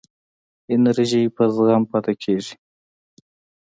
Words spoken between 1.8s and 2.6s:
پاتې کېږي.